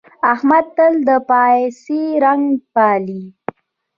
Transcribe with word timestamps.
احمد 0.33 0.65
تل 0.75 0.93
د 1.07 1.09
پايڅې 1.29 2.01
رنګ 2.25 2.45
پالي. 2.73 3.23